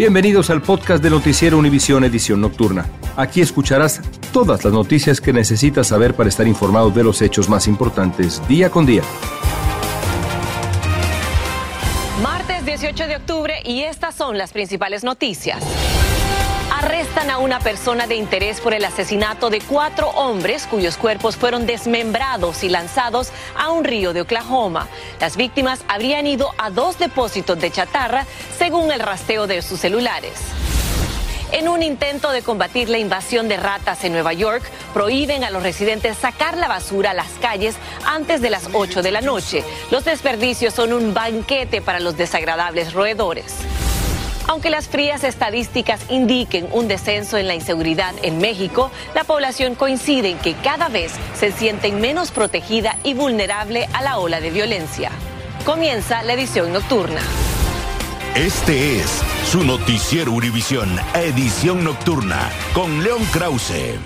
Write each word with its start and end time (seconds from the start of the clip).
Bienvenidos 0.00 0.48
al 0.48 0.62
podcast 0.62 1.02
de 1.02 1.10
Noticiero 1.10 1.58
Univisión 1.58 2.04
Edición 2.04 2.40
Nocturna. 2.40 2.86
Aquí 3.16 3.42
escucharás 3.42 4.00
todas 4.32 4.64
las 4.64 4.72
noticias 4.72 5.20
que 5.20 5.30
necesitas 5.30 5.88
saber 5.88 6.14
para 6.14 6.30
estar 6.30 6.48
informado 6.48 6.90
de 6.90 7.04
los 7.04 7.20
hechos 7.20 7.50
más 7.50 7.68
importantes 7.68 8.40
día 8.48 8.70
con 8.70 8.86
día. 8.86 9.02
Martes 12.22 12.64
18 12.64 13.08
de 13.08 13.16
octubre 13.16 13.56
y 13.62 13.82
estas 13.82 14.14
son 14.14 14.38
las 14.38 14.52
principales 14.52 15.04
noticias. 15.04 15.62
Arrestan 16.90 17.30
a 17.30 17.38
una 17.38 17.60
persona 17.60 18.08
de 18.08 18.16
interés 18.16 18.60
por 18.60 18.74
el 18.74 18.84
asesinato 18.84 19.48
de 19.48 19.60
cuatro 19.60 20.08
hombres 20.08 20.66
cuyos 20.66 20.96
cuerpos 20.96 21.36
fueron 21.36 21.64
desmembrados 21.64 22.64
y 22.64 22.68
lanzados 22.68 23.30
a 23.56 23.70
un 23.70 23.84
río 23.84 24.12
de 24.12 24.22
Oklahoma. 24.22 24.88
Las 25.20 25.36
víctimas 25.36 25.84
habrían 25.86 26.26
ido 26.26 26.50
a 26.58 26.70
dos 26.70 26.98
depósitos 26.98 27.60
de 27.60 27.70
chatarra 27.70 28.26
según 28.58 28.90
el 28.90 28.98
rasteo 28.98 29.46
de 29.46 29.62
sus 29.62 29.78
celulares. 29.78 30.32
En 31.52 31.68
un 31.68 31.84
intento 31.84 32.32
de 32.32 32.42
combatir 32.42 32.88
la 32.88 32.98
invasión 32.98 33.46
de 33.46 33.56
ratas 33.56 34.02
en 34.02 34.12
Nueva 34.12 34.32
York, 34.32 34.64
prohíben 34.92 35.44
a 35.44 35.50
los 35.50 35.62
residentes 35.62 36.16
sacar 36.16 36.56
la 36.56 36.66
basura 36.66 37.12
a 37.12 37.14
las 37.14 37.30
calles 37.40 37.76
antes 38.04 38.40
de 38.40 38.50
las 38.50 38.68
8 38.72 39.00
de 39.00 39.12
la 39.12 39.20
noche. 39.20 39.62
Los 39.92 40.04
desperdicios 40.04 40.74
son 40.74 40.92
un 40.92 41.14
banquete 41.14 41.82
para 41.82 42.00
los 42.00 42.16
desagradables 42.16 42.94
roedores. 42.94 43.58
Aunque 44.50 44.68
las 44.68 44.88
frías 44.88 45.22
estadísticas 45.22 46.00
indiquen 46.08 46.66
un 46.72 46.88
descenso 46.88 47.38
en 47.38 47.46
la 47.46 47.54
inseguridad 47.54 48.12
en 48.24 48.38
México, 48.38 48.90
la 49.14 49.22
población 49.22 49.76
coincide 49.76 50.30
en 50.30 50.38
que 50.38 50.54
cada 50.54 50.88
vez 50.88 51.12
se 51.38 51.52
sienten 51.52 52.00
menos 52.00 52.32
protegida 52.32 52.98
y 53.04 53.14
vulnerable 53.14 53.88
a 53.92 54.02
la 54.02 54.18
ola 54.18 54.40
de 54.40 54.50
violencia. 54.50 55.12
Comienza 55.64 56.24
la 56.24 56.32
edición 56.32 56.72
nocturna. 56.72 57.20
Este 58.34 58.98
es 58.98 59.22
su 59.44 59.62
noticiero 59.62 60.32
Univisión, 60.32 60.98
edición 61.14 61.84
nocturna, 61.84 62.50
con 62.74 63.04
León 63.04 63.24
Krause. 63.32 64.00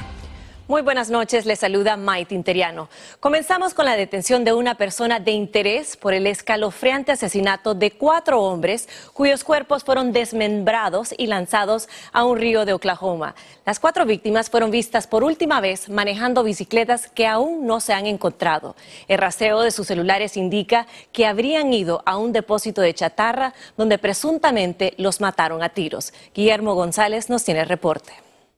Muy 0.66 0.80
buenas 0.80 1.10
noches, 1.10 1.44
les 1.44 1.58
saluda 1.58 1.98
Maite 1.98 2.34
Interiano. 2.34 2.88
Comenzamos 3.20 3.74
con 3.74 3.84
la 3.84 3.96
detención 3.96 4.44
de 4.44 4.54
una 4.54 4.76
persona 4.76 5.20
de 5.20 5.32
interés 5.32 5.94
por 5.94 6.14
el 6.14 6.26
escalofriante 6.26 7.12
asesinato 7.12 7.74
de 7.74 7.90
cuatro 7.90 8.40
hombres 8.40 8.88
cuyos 9.12 9.44
cuerpos 9.44 9.84
fueron 9.84 10.12
desmembrados 10.12 11.14
y 11.18 11.26
lanzados 11.26 11.90
a 12.14 12.24
un 12.24 12.38
río 12.38 12.64
de 12.64 12.72
Oklahoma. 12.72 13.34
Las 13.66 13.78
cuatro 13.78 14.06
víctimas 14.06 14.48
fueron 14.48 14.70
vistas 14.70 15.06
por 15.06 15.22
última 15.22 15.60
vez 15.60 15.90
manejando 15.90 16.42
bicicletas 16.42 17.08
que 17.08 17.26
aún 17.26 17.66
no 17.66 17.78
se 17.80 17.92
han 17.92 18.06
encontrado. 18.06 18.74
El 19.06 19.18
raseo 19.18 19.60
de 19.60 19.70
sus 19.70 19.88
celulares 19.88 20.34
indica 20.38 20.86
que 21.12 21.26
habrían 21.26 21.74
ido 21.74 22.02
a 22.06 22.16
un 22.16 22.32
depósito 22.32 22.80
de 22.80 22.94
chatarra 22.94 23.52
donde 23.76 23.98
presuntamente 23.98 24.94
los 24.96 25.20
mataron 25.20 25.62
a 25.62 25.68
tiros. 25.68 26.14
Guillermo 26.34 26.74
González 26.74 27.28
nos 27.28 27.44
tiene 27.44 27.60
el 27.60 27.68
reporte. 27.68 28.14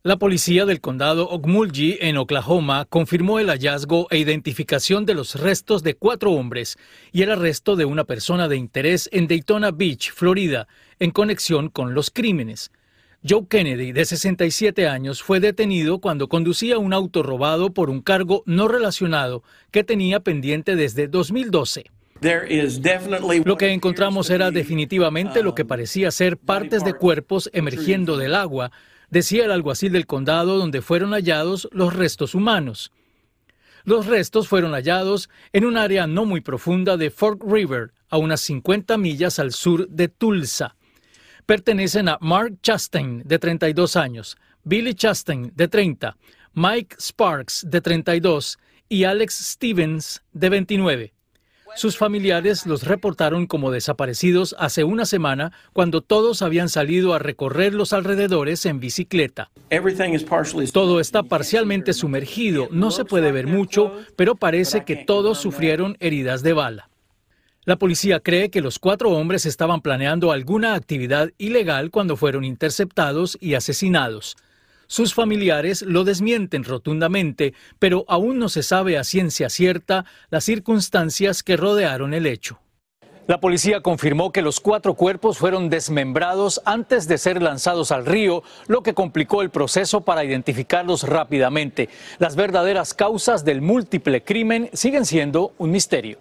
La 0.07 0.19
policía 0.19 0.67
del 0.67 0.81
condado 0.81 1.29
Okmulgee 1.31 1.99
en 2.03 2.17
Oklahoma 2.17 2.85
confirmó 2.89 3.41
el 3.41 3.49
hallazgo 3.49 4.07
e 4.11 4.19
identificación 4.19 5.05
de 5.05 5.15
los 5.15 5.35
restos 5.35 5.83
de 5.83 5.97
cuatro 5.97 6.31
hombres 6.31 6.79
y 7.11 7.23
el 7.23 7.33
arresto 7.33 7.75
de 7.75 7.87
una 7.87 8.05
persona 8.05 8.47
de 8.47 8.57
interés 8.57 9.09
en 9.11 9.27
Daytona 9.27 9.73
Beach, 9.73 10.13
Florida, 10.13 10.69
en 11.01 11.11
conexión 11.11 11.71
con 11.71 11.93
los 11.93 12.13
crímenes. 12.13 12.71
Joe 13.29 13.49
Kennedy, 13.49 13.91
de 13.91 14.05
67 14.05 14.87
años, 14.87 15.25
fue 15.25 15.41
detenido 15.41 15.99
cuando 15.99 16.29
conducía 16.29 16.79
un 16.79 16.93
auto 16.93 17.25
robado 17.25 17.75
por 17.75 17.91
un 17.91 18.01
cargo 18.01 18.45
no 18.47 18.69
relacionado 18.69 19.43
que 19.73 19.83
tenía 19.83 20.21
pendiente 20.21 20.77
desde 20.77 21.09
2012. 21.09 21.87
Lo 23.45 23.57
que 23.57 23.73
encontramos 23.73 24.31
era 24.31 24.53
definitivamente 24.53 25.43
lo 25.43 25.57
que 25.57 25.65
parecía 25.65 26.13
ser 26.13 26.37
partes 26.37 26.85
de 26.85 26.95
cuerpos 26.95 27.51
emergiendo 27.53 28.17
del 28.17 28.37
agua, 28.37 28.71
decía 29.11 29.45
el 29.45 29.51
alguacil 29.51 29.93
del 29.93 30.07
condado 30.07 30.59
donde 30.59 30.83
fueron 30.83 31.13
hallados 31.13 31.69
los 31.73 31.95
restos 31.95 32.35
humanos. 32.35 32.93
Los 33.85 34.07
restos 34.07 34.49
fueron 34.49 34.73
hallados 34.73 35.31
en 35.53 35.65
un 35.65 35.77
área 35.77 36.07
no 36.07 36.25
muy 36.25 36.41
profunda 36.41 36.97
de 36.97 37.11
Fork 37.11 37.43
River, 37.47 37.93
a 38.09 38.19
unas 38.19 38.41
50 38.41 38.99
millas 38.99 39.39
al 39.39 39.53
sur 39.53 39.89
de 39.89 40.09
Tulsa. 40.09 40.77
Pertenecen 41.45 42.09
a 42.09 42.19
Mark 42.21 42.59
Chastain, 42.63 43.23
de 43.25 43.39
32 43.39 43.97
años, 43.97 44.37
Billy 44.65 44.95
Chastain, 44.95 45.53
de 45.55 45.69
30, 45.69 46.17
Mike 46.55 46.97
Sparks, 46.99 47.65
de 47.69 47.81
32, 47.81 48.59
y 48.89 49.05
Alex 49.05 49.35
Stevens, 49.35 50.23
de 50.33 50.49
29. 50.49 51.16
Sus 51.77 51.99
familiares 51.99 52.65
los 52.65 52.85
reportaron 52.85 53.47
como 53.47 53.71
desaparecidos 53.71 54.57
hace 54.59 54.83
una 54.83 55.05
semana 55.05 55.53
cuando 55.75 56.01
todos 56.01 56.41
habían 56.41 56.71
salido 56.71 57.13
a 57.13 57.19
recorrer 57.19 57.75
los 57.75 57.93
alrededores 57.93 58.65
en 58.65 58.81
bicicleta. 58.81 59.51
Todo 60.73 61.01
está 61.01 61.23
parcialmente 61.23 61.93
sumergido, 61.93 62.69
no 62.71 62.91
se 62.91 63.05
puede 63.05 63.31
ver 63.31 63.47
mucho, 63.47 63.93
pero 64.17 64.37
parece 64.37 64.85
que 64.85 64.97
todos 64.97 65.39
sufrieron 65.39 65.99
heridas 66.01 66.43
de 66.43 66.55
bala. 66.55 66.89
La 67.67 67.77
policía 67.77 68.21
cree 68.21 68.49
que 68.49 68.63
los 68.63 68.79
cuatro 68.79 69.11
hombres 69.11 69.45
estaban 69.45 69.83
planeando 69.83 70.33
alguna 70.33 70.75
actividad 70.75 71.31
ilegal 71.37 71.91
cuando 71.91 72.17
fueron 72.17 72.45
interceptados 72.45 73.37
y 73.39 73.53
asesinados. 73.53 74.37
Sus 74.87 75.15
familiares 75.15 75.83
lo 75.83 76.05
desmienten 76.05 76.65
rotundamente, 76.65 77.55
pero 77.79 78.05
aún 78.09 78.39
no 78.39 78.49
se 78.49 78.63
sabe 78.63 78.99
a 78.99 79.05
ciencia 79.05 79.51
cierta 79.51 80.05
las 80.31 80.45
circunstancias 80.45 81.43
que 81.43 81.57
rodearon 81.57 82.15
el 82.15 82.27
hecho. 82.27 82.61
La 83.27 83.41
policía 83.41 83.81
confirmó 83.81 84.31
que 84.31 84.41
los 84.41 84.61
cuatro 84.61 84.95
cuerpos 84.95 85.39
fueron 85.39 85.69
desmembrados 85.69 86.63
antes 86.65 87.09
de 87.09 87.19
ser 87.19 87.43
lanzados 87.43 87.91
al 87.91 88.07
río, 88.07 88.45
lo 88.69 88.85
que 88.85 88.95
complicó 88.95 89.43
el 89.43 89.51
proceso 89.51 90.03
para 90.03 90.23
identificarlos 90.23 91.03
rápidamente. 91.03 91.89
Las 92.19 92.37
verdaderas 92.37 92.95
causas 92.95 93.45
del 93.45 93.63
múltiple 93.63 94.23
crimen 94.23 94.71
siguen 94.73 95.05
siendo 95.05 95.55
un 95.59 95.73
misterio. 95.73 96.21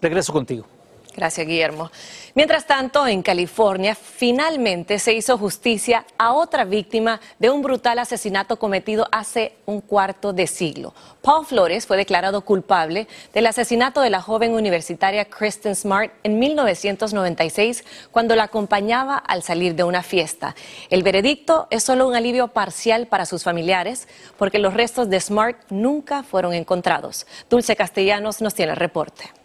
Regreso 0.00 0.32
contigo. 0.32 0.77
Gracias, 1.18 1.48
Guillermo. 1.48 1.90
Mientras 2.36 2.64
tanto, 2.64 3.04
en 3.04 3.22
California, 3.22 3.96
finalmente 3.96 5.00
se 5.00 5.14
hizo 5.14 5.36
justicia 5.36 6.04
a 6.16 6.32
otra 6.32 6.64
víctima 6.64 7.20
de 7.40 7.50
un 7.50 7.60
brutal 7.60 7.98
asesinato 7.98 8.56
cometido 8.56 9.08
hace 9.10 9.56
un 9.66 9.80
cuarto 9.80 10.32
de 10.32 10.46
siglo. 10.46 10.94
Paul 11.20 11.44
Flores 11.44 11.88
fue 11.88 11.96
declarado 11.96 12.42
culpable 12.42 13.08
del 13.34 13.48
asesinato 13.48 14.00
de 14.00 14.10
la 14.10 14.22
joven 14.22 14.52
universitaria 14.52 15.24
Kristen 15.24 15.74
Smart 15.74 16.12
en 16.22 16.38
1996, 16.38 17.84
cuando 18.12 18.36
la 18.36 18.44
acompañaba 18.44 19.16
al 19.16 19.42
salir 19.42 19.74
de 19.74 19.82
una 19.82 20.04
fiesta. 20.04 20.54
El 20.88 21.02
veredicto 21.02 21.66
es 21.70 21.82
solo 21.82 22.06
un 22.06 22.14
alivio 22.14 22.46
parcial 22.46 23.08
para 23.08 23.26
sus 23.26 23.42
familiares, 23.42 24.06
porque 24.36 24.60
los 24.60 24.72
restos 24.72 25.10
de 25.10 25.20
Smart 25.20 25.58
nunca 25.68 26.22
fueron 26.22 26.54
encontrados. 26.54 27.26
Dulce 27.50 27.74
Castellanos 27.74 28.40
nos 28.40 28.54
tiene 28.54 28.70
el 28.70 28.78
reporte. 28.78 29.37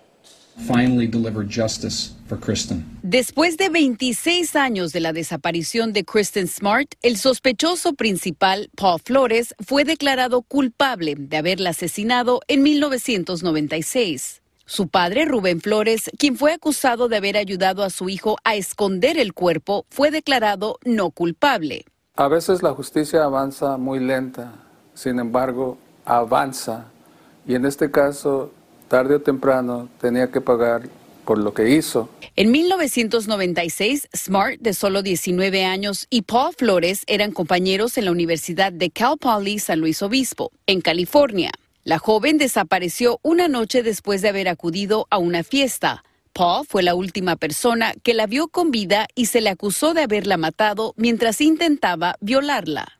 Después 3.02 3.58
de 3.58 3.70
26 3.70 4.56
años 4.56 4.94
de 4.94 5.00
la 5.00 5.14
desaparición 5.14 5.94
de 5.94 6.06
Kristen 6.06 6.48
Smart, 6.48 6.94
el 7.02 7.18
sospechoso 7.18 7.94
principal, 7.94 8.70
Paul 8.76 9.02
Flores, 9.04 9.56
fue 9.66 9.84
declarado 9.84 10.42
culpable 10.42 11.16
de 11.18 11.38
haberla 11.38 11.72
asesinado 11.72 12.42
en 12.48 12.64
1996. 12.64 14.42
Su 14.66 14.88
padre, 14.88 15.26
Rubén 15.26 15.60
Flores, 15.60 16.10
quien 16.18 16.38
fue 16.38 16.54
acusado 16.54 17.10
de 17.10 17.18
haber 17.18 17.36
ayudado 17.36 17.84
a 17.84 17.90
su 17.90 18.08
hijo 18.08 18.38
a 18.44 18.56
esconder 18.56 19.18
el 19.18 19.34
cuerpo, 19.34 19.86
fue 19.90 20.10
declarado 20.10 20.80
no 20.86 21.10
culpable. 21.10 21.86
A 22.16 22.28
veces 22.28 22.64
la 22.64 22.74
justicia 22.74 23.24
avanza 23.24 23.78
muy 23.78 24.00
lenta, 24.00 24.54
sin 24.94 25.20
embargo, 25.20 25.78
avanza. 26.06 26.86
Y 27.46 27.56
en 27.56 27.66
este 27.66 27.92
caso, 27.92 28.52
tarde 28.94 29.16
o 29.16 29.22
temprano, 29.22 29.90
tenía 30.00 30.30
que 30.30 30.40
pagar 30.40 30.84
por 31.26 31.40
lo 31.40 31.52
que 31.56 31.76
hizo. 31.76 32.10
En 32.36 32.52
1996, 32.52 34.08
Smart, 34.16 34.60
de 34.60 34.74
solo 34.74 35.02
19 35.02 35.66
años, 35.66 36.06
y 36.12 36.22
Paul 36.22 36.54
Flores 36.56 37.02
eran 37.08 37.32
compañeros 37.32 37.98
en 37.98 38.06
la 38.06 38.12
Universidad 38.12 38.72
de 38.72 38.92
Cal 38.92 39.18
Poly 39.18 39.58
San 39.58 39.80
Luis 39.80 40.04
Obispo, 40.04 40.52
en 40.68 40.82
California. 40.82 41.50
La 41.84 41.98
joven 41.98 42.38
desapareció 42.38 43.20
una 43.24 43.48
noche 43.48 43.82
después 43.82 44.22
de 44.22 44.30
haber 44.30 44.48
acudido 44.48 45.08
a 45.10 45.18
una 45.18 45.44
fiesta. 45.44 46.04
Paul 46.32 46.64
fue 46.70 46.84
la 46.84 46.94
última 46.94 47.36
persona 47.36 47.96
que 48.04 48.14
la 48.14 48.28
vio 48.28 48.48
con 48.48 48.70
vida 48.70 49.08
y 49.16 49.26
se 49.26 49.42
le 49.42 49.50
acusó 49.50 49.96
de 49.96 50.04
haberla 50.04 50.38
matado 50.38 50.94
mientras 50.98 51.42
intentaba 51.42 52.16
violarla. 52.22 53.00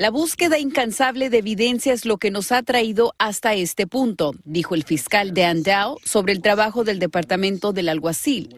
La 0.00 0.08
búsqueda 0.08 0.58
incansable 0.58 1.28
de 1.28 1.36
evidencia 1.36 1.92
es 1.92 2.06
lo 2.06 2.16
que 2.16 2.30
nos 2.30 2.52
ha 2.52 2.62
traído 2.62 3.12
hasta 3.18 3.52
este 3.52 3.86
punto, 3.86 4.32
dijo 4.46 4.74
el 4.74 4.82
fiscal 4.82 5.34
de 5.34 5.44
Andau 5.44 5.98
sobre 6.02 6.32
el 6.32 6.40
trabajo 6.40 6.84
del 6.84 6.98
departamento 6.98 7.74
del 7.74 7.90
alguacil. 7.90 8.56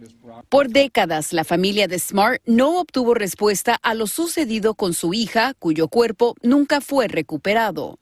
Por 0.49 0.69
décadas, 0.69 1.33
la 1.33 1.43
familia 1.43 1.89
de 1.89 1.99
Smart 1.99 2.41
no 2.47 2.79
obtuvo 2.79 3.15
respuesta 3.15 3.75
a 3.83 3.95
lo 3.95 4.07
sucedido 4.07 4.75
con 4.75 4.95
su 4.95 5.15
hija, 5.15 5.55
cuyo 5.59 5.89
cuerpo 5.89 6.37
nunca 6.43 6.81
fue 6.81 7.09
recuperado. 7.09 7.99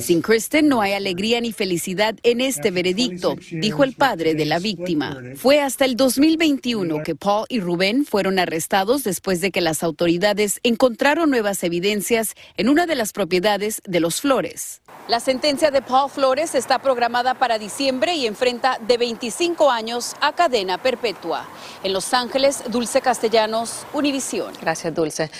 Sin 0.00 0.20
Kristen 0.20 0.68
no 0.68 0.80
hay 0.82 0.92
alegría 0.92 1.40
ni 1.40 1.52
felicidad 1.52 2.14
en 2.22 2.40
este 2.42 2.70
veredicto, 2.70 3.36
dijo 3.50 3.82
el 3.82 3.94
padre 3.94 4.34
de 4.34 4.44
la 4.44 4.58
víctima. 4.58 5.18
Fue 5.36 5.60
hasta 5.60 5.86
el 5.86 5.96
2021 5.96 7.02
que 7.02 7.14
Paul 7.14 7.46
y 7.48 7.60
Rubén 7.60 8.04
fueron 8.04 8.38
arrestados 8.38 9.04
después 9.04 9.40
de 9.40 9.50
que 9.50 9.62
las 9.62 9.82
autoridades 9.82 10.60
encontraron 10.62 11.30
nuevas 11.30 11.64
evidencias 11.64 12.34
en 12.58 12.68
una 12.68 12.86
de 12.86 12.94
las 12.94 13.12
propiedades 13.12 13.80
de 13.86 14.00
los 14.00 14.20
Flores. 14.20 14.82
La 15.08 15.18
sentencia 15.18 15.70
de 15.70 15.82
Paul 15.82 16.10
Flores 16.10 16.54
está 16.54 16.78
programada 16.78 17.34
para 17.34 17.58
diciembre 17.58 18.14
y 18.14 18.26
enfrenta 18.26 18.78
de 18.86 18.98
25 18.98 19.70
años 19.70 20.14
a 20.20 20.34
cadena 20.34 20.78
perpetua. 20.78 21.48
En 21.82 21.92
Los 21.92 22.12
Ángeles, 22.12 22.62
Dulce 22.68 23.00
Castellanos, 23.00 23.86
Univisión. 23.92 24.52
Gracias, 24.60 24.94
Dulce. 24.94 25.30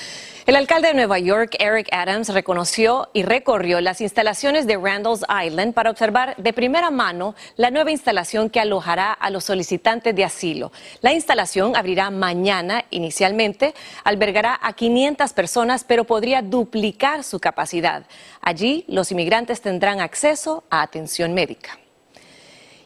El 0.46 0.56
alcalde 0.56 0.88
de 0.88 0.94
Nueva 0.94 1.18
York, 1.18 1.56
Eric 1.58 1.88
Adams, 1.92 2.30
reconoció 2.30 3.10
y 3.12 3.24
recorrió 3.24 3.80
las 3.82 4.00
instalaciones 4.00 4.66
de 4.66 4.78
Randall's 4.78 5.22
Island 5.44 5.74
para 5.74 5.90
observar 5.90 6.34
de 6.38 6.54
primera 6.54 6.90
mano 6.90 7.34
la 7.56 7.70
nueva 7.70 7.90
instalación 7.90 8.48
que 8.48 8.58
alojará 8.58 9.12
a 9.12 9.28
los 9.28 9.44
solicitantes 9.44 10.16
de 10.16 10.24
asilo. 10.24 10.72
La 11.02 11.12
instalación 11.12 11.76
abrirá 11.76 12.10
mañana 12.10 12.86
inicialmente, 12.88 13.74
albergará 14.02 14.58
a 14.62 14.72
500 14.72 15.30
personas, 15.34 15.84
pero 15.84 16.04
podría 16.04 16.40
duplicar 16.40 17.22
su 17.22 17.38
capacidad. 17.38 18.04
Allí 18.40 18.86
los 18.88 19.12
inmigrantes 19.12 19.60
tendrán 19.60 20.00
acceso 20.00 20.64
a 20.70 20.80
atención 20.80 21.34
médica. 21.34 21.78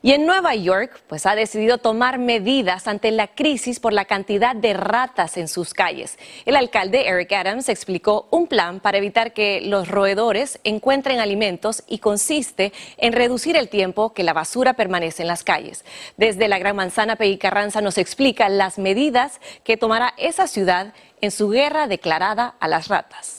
Y 0.04 0.12
en 0.12 0.26
Nueva 0.26 0.54
York, 0.54 1.00
pues 1.06 1.24
ha 1.24 1.34
decidido 1.34 1.78
tomar 1.78 2.18
medidas 2.18 2.88
ante 2.88 3.10
la 3.10 3.28
crisis 3.28 3.80
por 3.80 3.94
la 3.94 4.04
cantidad 4.04 4.54
de 4.54 4.74
ratas 4.74 5.38
en 5.38 5.48
sus 5.48 5.72
calles. 5.72 6.18
El 6.44 6.56
alcalde 6.56 7.08
Eric 7.08 7.32
Adams 7.32 7.70
explicó 7.70 8.28
un 8.30 8.46
plan 8.46 8.80
para 8.80 8.98
evitar 8.98 9.32
que 9.32 9.62
los 9.62 9.88
roedores 9.88 10.60
encuentren 10.62 11.20
alimentos 11.20 11.84
y 11.88 12.00
consiste 12.00 12.74
en 12.98 13.14
reducir 13.14 13.56
el 13.56 13.70
tiempo 13.70 14.12
que 14.12 14.24
la 14.24 14.34
basura 14.34 14.74
permanece 14.74 15.22
en 15.22 15.28
las 15.28 15.42
calles. 15.42 15.86
Desde 16.18 16.48
la 16.48 16.58
Gran 16.58 16.76
Manzana, 16.76 17.16
Peggy 17.16 17.38
Carranza 17.38 17.80
nos 17.80 17.96
explica 17.96 18.50
las 18.50 18.78
medidas 18.78 19.40
que 19.64 19.78
tomará 19.78 20.12
esa 20.18 20.48
ciudad 20.48 20.92
en 21.22 21.30
su 21.30 21.48
guerra 21.48 21.86
declarada 21.86 22.56
a 22.60 22.68
las 22.68 22.88
ratas. 22.88 23.33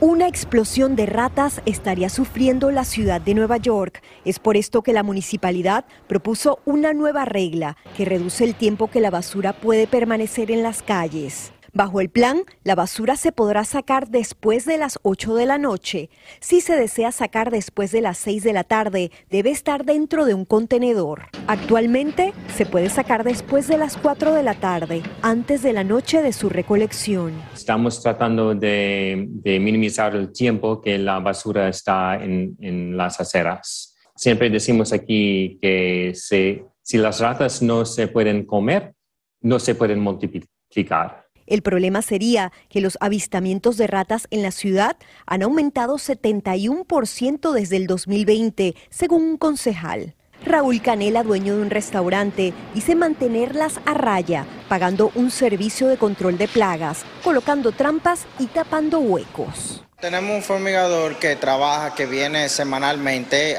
Una 0.00 0.28
explosión 0.28 0.94
de 0.94 1.06
ratas 1.06 1.62
estaría 1.64 2.10
sufriendo 2.10 2.70
la 2.70 2.84
ciudad 2.84 3.18
de 3.18 3.32
Nueva 3.32 3.56
York. 3.56 4.02
Es 4.26 4.38
por 4.38 4.58
esto 4.58 4.82
que 4.82 4.92
la 4.92 5.02
municipalidad 5.02 5.86
propuso 6.06 6.58
una 6.66 6.92
nueva 6.92 7.24
regla 7.24 7.78
que 7.96 8.04
reduce 8.04 8.44
el 8.44 8.54
tiempo 8.54 8.88
que 8.88 9.00
la 9.00 9.08
basura 9.10 9.54
puede 9.54 9.86
permanecer 9.86 10.50
en 10.50 10.62
las 10.62 10.82
calles. 10.82 11.50
Bajo 11.76 12.00
el 12.00 12.08
plan, 12.08 12.38
la 12.64 12.74
basura 12.74 13.16
se 13.16 13.32
podrá 13.32 13.62
sacar 13.64 14.08
después 14.08 14.64
de 14.64 14.78
las 14.78 14.98
8 15.02 15.34
de 15.34 15.44
la 15.44 15.58
noche. 15.58 16.08
Si 16.40 16.62
se 16.62 16.74
desea 16.74 17.12
sacar 17.12 17.50
después 17.50 17.92
de 17.92 18.00
las 18.00 18.16
6 18.16 18.44
de 18.44 18.54
la 18.54 18.64
tarde, 18.64 19.10
debe 19.28 19.50
estar 19.50 19.84
dentro 19.84 20.24
de 20.24 20.32
un 20.32 20.46
contenedor. 20.46 21.24
Actualmente, 21.46 22.32
se 22.54 22.64
puede 22.64 22.88
sacar 22.88 23.24
después 23.24 23.68
de 23.68 23.76
las 23.76 23.98
4 23.98 24.32
de 24.32 24.42
la 24.42 24.54
tarde, 24.54 25.02
antes 25.20 25.62
de 25.62 25.74
la 25.74 25.84
noche 25.84 26.22
de 26.22 26.32
su 26.32 26.48
recolección. 26.48 27.34
Estamos 27.52 28.02
tratando 28.02 28.54
de, 28.54 29.28
minimizar 29.44 30.16
el 30.16 30.32
tiempo 30.32 30.80
que 30.80 30.96
la 30.96 31.18
basura 31.18 31.68
está 31.68 32.14
en, 32.14 32.56
en 32.58 32.96
las 32.96 33.20
aceras. 33.20 33.94
Siempre 34.14 34.48
decimos 34.48 34.94
aquí 34.94 35.58
que 35.60 36.14
si 36.14 36.96
las 36.96 37.20
ratas 37.20 37.60
no 37.60 37.84
se 37.84 38.08
pueden 38.08 38.46
comer, 38.46 38.94
no 39.42 39.58
se 39.58 39.74
pueden 39.74 40.00
multiplicar. 40.00 41.25
El 41.46 41.62
problema 41.62 42.02
sería 42.02 42.52
que 42.68 42.80
los 42.80 42.98
avistamientos 43.00 43.76
de 43.76 43.86
ratas 43.86 44.26
en 44.30 44.42
la 44.42 44.50
ciudad 44.50 44.96
han 45.26 45.42
aumentado 45.42 45.96
71% 45.96 47.52
desde 47.52 47.76
el 47.76 47.86
2020, 47.86 48.74
según 48.90 49.22
un 49.22 49.36
concejal. 49.36 50.14
Raúl 50.44 50.82
Canela, 50.82 51.22
dueño 51.22 51.56
de 51.56 51.62
un 51.62 51.70
restaurante, 51.70 52.52
dice 52.74 52.94
mantenerlas 52.94 53.80
a 53.86 53.94
raya, 53.94 54.46
pagando 54.68 55.10
un 55.14 55.30
servicio 55.30 55.88
de 55.88 55.96
control 55.96 56.38
de 56.38 56.48
plagas, 56.48 57.04
colocando 57.24 57.72
trampas 57.72 58.26
y 58.38 58.46
tapando 58.46 59.00
huecos. 59.00 59.82
Tenemos 59.98 60.36
un 60.36 60.42
fumigador 60.42 61.16
que 61.16 61.36
trabaja, 61.36 61.94
que 61.94 62.04
viene 62.04 62.50
semanalmente 62.50 63.56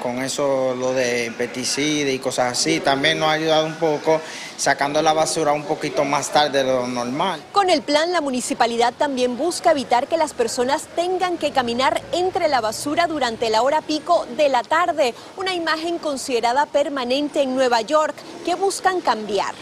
con 0.00 0.22
eso, 0.22 0.72
lo 0.76 0.92
de 0.92 1.32
pesticida 1.36 2.12
y 2.12 2.20
cosas 2.20 2.52
así. 2.52 2.78
También 2.78 3.18
nos 3.18 3.28
ha 3.28 3.32
ayudado 3.32 3.66
un 3.66 3.74
poco 3.74 4.20
sacando 4.56 5.02
la 5.02 5.12
basura 5.12 5.52
un 5.52 5.64
poquito 5.64 6.04
más 6.04 6.30
tarde 6.30 6.62
de 6.62 6.72
lo 6.72 6.86
normal. 6.86 7.42
Con 7.50 7.70
el 7.70 7.82
plan, 7.82 8.12
la 8.12 8.20
municipalidad 8.20 8.94
también 8.96 9.36
busca 9.36 9.72
evitar 9.72 10.06
que 10.06 10.16
las 10.16 10.32
personas 10.32 10.86
tengan 10.94 11.38
que 11.38 11.50
caminar 11.50 12.00
entre 12.12 12.46
la 12.46 12.60
basura 12.60 13.08
durante 13.08 13.50
la 13.50 13.62
hora 13.62 13.82
pico 13.82 14.26
de 14.36 14.48
la 14.48 14.62
tarde, 14.62 15.12
una 15.36 15.54
imagen 15.54 15.98
considerada 15.98 16.66
permanente 16.66 17.42
en 17.42 17.56
Nueva 17.56 17.80
York 17.80 18.14
que 18.44 18.54
buscan 18.54 19.00
cambiar. 19.00 19.56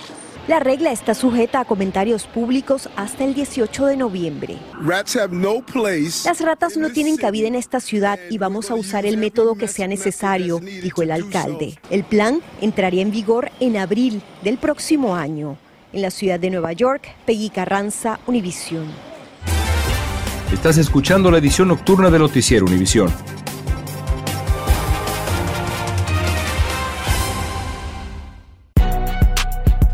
La 0.49 0.59
regla 0.59 0.91
está 0.91 1.15
sujeta 1.15 1.61
a 1.61 1.65
comentarios 1.65 2.27
públicos 2.27 2.89
hasta 2.97 3.25
el 3.25 3.33
18 3.33 3.87
de 3.87 3.97
noviembre. 3.97 4.57
Las 4.83 6.41
ratas 6.41 6.77
no 6.77 6.91
tienen 6.91 7.17
cabida 7.17 7.47
en 7.47 7.55
esta 7.55 7.79
ciudad 7.79 8.19
y 8.29 8.39
vamos 8.39 8.73
a 8.73 8.75
usar 8.75 9.07
el 9.07 9.19
método 9.19 9.55
que 9.55 9.69
sea 9.69 9.87
necesario, 9.87 10.59
dijo 10.59 11.03
el 11.03 11.13
alcalde. 11.13 11.79
El 11.91 12.03
plan 12.03 12.41
entraría 12.61 13.03
en 13.03 13.13
vigor 13.13 13.53
en 13.61 13.77
abril 13.77 14.21
del 14.43 14.59
próximo 14.59 15.15
año. 15.15 15.59
En 15.93 16.03
la 16.03 16.11
ciudad 16.11 16.41
de 16.41 16.51
Nueva 16.51 16.73
York, 16.73 17.07
Peggy 17.25 17.51
Carranza, 17.51 18.19
Univisión. 18.27 18.87
Estás 20.53 20.77
escuchando 20.77 21.31
la 21.31 21.39
edición 21.39 21.69
nocturna 21.69 22.11
de 22.11 22.19
Noticiero 22.19 22.67
Univisión. 22.67 23.13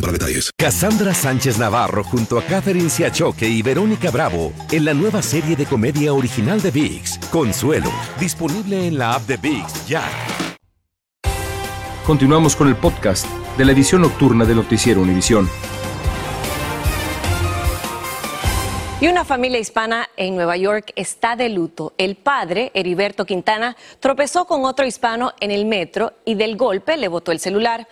para 0.00 0.12
detalles. 0.12 0.50
Cassandra 0.56 1.14
Sánchez 1.14 1.58
Navarro 1.58 2.04
junto 2.04 2.38
a 2.38 2.42
Catherine 2.42 2.90
Siachoque 2.90 3.48
y 3.48 3.62
Verónica 3.62 4.10
Bravo 4.10 4.52
en 4.70 4.84
la 4.84 4.94
nueva 4.94 5.22
serie 5.22 5.56
de 5.56 5.66
comedia 5.66 6.12
original 6.12 6.60
de 6.60 6.70
VIX, 6.70 7.18
Consuelo, 7.30 7.90
disponible 8.20 8.86
en 8.86 8.98
la 8.98 9.14
app 9.14 9.22
de 9.26 9.36
VIX 9.36 9.86
ya. 9.86 10.02
Continuamos 12.06 12.56
con 12.56 12.68
el 12.68 12.76
podcast 12.76 13.26
de 13.58 13.64
la 13.64 13.72
edición 13.72 14.02
nocturna 14.02 14.44
de 14.44 14.54
Noticiero 14.54 15.02
Univisión. 15.02 15.48
Y 19.00 19.06
una 19.06 19.24
familia 19.24 19.60
hispana 19.60 20.08
en 20.16 20.34
Nueva 20.34 20.56
York 20.56 20.92
está 20.96 21.36
de 21.36 21.48
luto. 21.50 21.92
El 21.98 22.16
padre, 22.16 22.72
Heriberto 22.74 23.24
Quintana, 23.26 23.76
tropezó 24.00 24.44
con 24.44 24.64
otro 24.64 24.86
hispano 24.86 25.34
en 25.38 25.52
el 25.52 25.66
metro 25.66 26.14
y 26.24 26.34
del 26.34 26.56
golpe 26.56 26.96
le 26.96 27.06
botó 27.06 27.30
el 27.30 27.38
celular. 27.38 27.86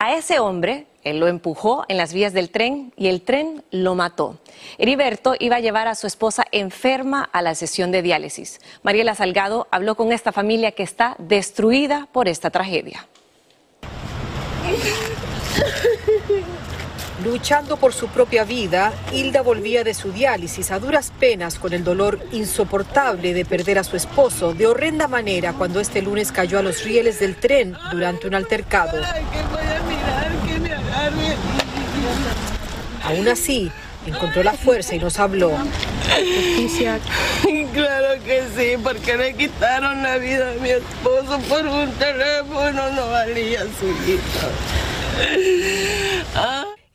A 0.00 0.14
ese 0.14 0.38
hombre, 0.38 0.86
él 1.02 1.18
lo 1.18 1.26
empujó 1.26 1.84
en 1.88 1.96
las 1.96 2.12
vías 2.12 2.32
del 2.32 2.50
tren 2.50 2.92
y 2.96 3.08
el 3.08 3.22
tren 3.22 3.64
lo 3.72 3.96
mató. 3.96 4.38
Heriberto 4.78 5.34
iba 5.40 5.56
a 5.56 5.60
llevar 5.60 5.88
a 5.88 5.96
su 5.96 6.06
esposa 6.06 6.44
enferma 6.52 7.28
a 7.32 7.42
la 7.42 7.56
sesión 7.56 7.90
de 7.90 8.02
diálisis. 8.02 8.60
Mariela 8.84 9.16
Salgado 9.16 9.66
habló 9.72 9.96
con 9.96 10.12
esta 10.12 10.30
familia 10.30 10.70
que 10.70 10.84
está 10.84 11.16
destruida 11.18 12.06
por 12.12 12.28
esta 12.28 12.50
tragedia. 12.50 13.08
Luchando 17.24 17.76
por 17.76 17.92
su 17.92 18.06
propia 18.06 18.44
vida, 18.44 18.92
Hilda 19.12 19.42
volvía 19.42 19.82
de 19.82 19.94
su 19.94 20.12
diálisis 20.12 20.70
a 20.70 20.78
duras 20.78 21.12
penas 21.18 21.58
con 21.58 21.72
el 21.72 21.82
dolor 21.82 22.20
insoportable 22.30 23.34
de 23.34 23.44
perder 23.44 23.80
a 23.80 23.84
su 23.84 23.96
esposo 23.96 24.54
de 24.54 24.68
horrenda 24.68 25.08
manera 25.08 25.54
cuando 25.54 25.80
este 25.80 26.00
lunes 26.02 26.30
cayó 26.30 26.60
a 26.60 26.62
los 26.62 26.84
rieles 26.84 27.18
del 27.18 27.34
tren 27.34 27.74
durante 27.90 28.28
un 28.28 28.36
altercado. 28.36 29.02
Aún 33.08 33.26
así, 33.26 33.72
encontró 34.06 34.42
la 34.42 34.52
fuerza 34.52 34.94
y 34.94 34.98
nos 34.98 35.18
habló. 35.18 35.50
Justicia. 35.56 37.00
Claro 37.72 38.22
que 38.24 38.42
sí, 38.56 38.76
porque 38.82 39.16
le 39.16 39.34
quitaron 39.34 40.02
la 40.02 40.18
vida 40.18 40.50
a 40.50 40.54
mi 40.60 40.68
esposo 40.70 41.38
por 41.48 41.66
un 41.66 41.90
teléfono, 41.92 42.90
no 42.90 43.08
valía 43.08 43.60
su 43.60 43.88
hija. 44.06 44.48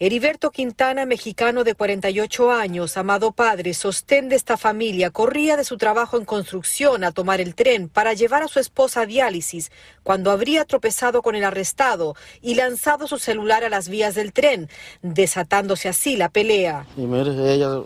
Heriberto 0.06 0.52
Quintana, 0.52 1.06
mexicano 1.06 1.64
de 1.64 1.76
48 1.76 2.52
años, 2.52 2.98
amado 2.98 3.32
padre, 3.32 3.74
sostén 3.74 4.28
de 4.28 4.36
esta 4.36 4.58
familia, 4.58 5.12
corría 5.12 5.56
de 5.56 5.64
su 5.64 5.78
trabajo 5.78 6.18
en 6.18 6.26
construcción 6.26 7.06
a 7.06 7.14
tomar 7.14 7.40
el 7.40 7.56
tren 7.56 7.88
para 7.88 8.12
llevar 8.12 8.44
a 8.44 8.50
su 8.50 8.60
esposa 8.60 9.04
a 9.04 9.06
diálisis 9.06 9.72
cuando 10.04 10.30
habría 10.30 10.66
tropezado 10.66 11.22
con 11.22 11.36
el 11.36 11.46
arrestado 11.46 12.18
y 12.42 12.56
lanzado 12.56 13.08
su 13.08 13.18
celular 13.18 13.64
a 13.64 13.70
las 13.70 13.88
vías 13.88 14.14
del 14.14 14.34
tren, 14.34 14.68
desatándose 15.04 15.88
así 15.88 16.18
la 16.18 16.28
pelea. 16.28 16.86
Y 16.98 17.04
mire, 17.04 17.54
ella 17.54 17.84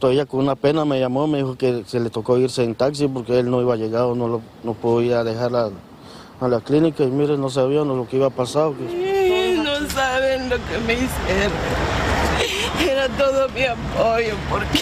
todavía 0.00 0.26
con 0.26 0.40
una 0.40 0.56
pena 0.56 0.84
me 0.84 0.98
llamó, 0.98 1.28
me 1.28 1.38
dijo 1.38 1.56
que 1.56 1.84
se 1.86 2.00
le 2.00 2.10
tocó 2.10 2.38
irse 2.38 2.64
en 2.64 2.74
taxi 2.74 3.06
porque 3.06 3.38
él 3.38 3.48
no 3.48 3.60
iba 3.60 3.74
a 3.74 3.76
llegar 3.76 4.02
o 4.02 4.16
no, 4.16 4.26
lo, 4.26 4.42
no 4.64 4.74
podía 4.74 5.22
dejar 5.22 5.54
a, 5.54 5.70
la 6.48 6.60
clínica 6.60 7.04
y 7.04 7.06
mire, 7.06 7.38
no 7.38 7.50
sabían 7.50 7.86
lo 7.86 8.08
que 8.08 8.16
iba 8.16 8.26
a 8.26 8.30
pasar. 8.30 8.72
Saben 8.72 9.15
lo 10.48 10.56
que 10.56 10.78
me 10.86 10.94
hicieron. 10.94 11.52
Era 12.80 13.08
todo 13.08 13.48
mi 13.50 13.64
apoyo 13.64 14.34
porque... 14.50 14.80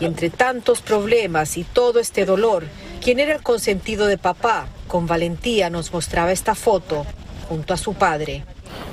Y 0.00 0.06
entre 0.06 0.30
tantos 0.30 0.80
problemas 0.80 1.56
y 1.58 1.64
todo 1.64 2.00
este 2.00 2.24
dolor, 2.24 2.64
quien 3.02 3.20
era 3.20 3.34
el 3.34 3.42
consentido 3.42 4.06
de 4.06 4.16
papá, 4.16 4.66
con 4.88 5.06
valentía 5.06 5.68
nos 5.68 5.92
mostraba 5.92 6.32
esta 6.32 6.54
foto 6.54 7.04
junto 7.48 7.74
a 7.74 7.76
su 7.76 7.94
padre. 7.94 8.44